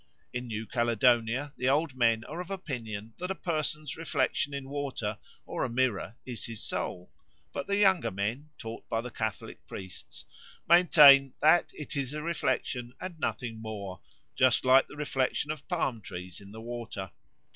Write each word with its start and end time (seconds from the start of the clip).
In 0.33 0.47
New 0.47 0.65
Caledonia 0.65 1.53
the 1.57 1.69
old 1.69 1.93
men 1.93 2.23
are 2.23 2.39
of 2.41 2.49
opinion 2.49 3.13
that 3.19 3.29
a 3.29 3.35
person's 3.35 3.95
reflection 3.97 4.51
in 4.51 4.67
water 4.67 5.19
or 5.45 5.63
a 5.63 5.69
mirror 5.69 6.15
is 6.25 6.45
his 6.45 6.63
soul; 6.63 7.11
but 7.53 7.67
the 7.67 7.75
younger 7.77 8.09
men, 8.09 8.49
taught 8.57 8.89
by 8.89 8.99
the 8.99 9.11
Catholic 9.11 9.63
priests, 9.67 10.25
maintain 10.67 11.35
that 11.39 11.69
it 11.75 11.95
is 11.95 12.15
a 12.15 12.23
reflection 12.23 12.95
and 12.99 13.19
nothing 13.19 13.61
more, 13.61 13.99
just 14.35 14.65
like 14.65 14.87
the 14.87 14.97
reflection 14.97 15.51
of 15.51 15.67
palm 15.67 16.01
trees 16.01 16.41
in 16.41 16.51
the 16.51 16.61
water. 16.61 17.11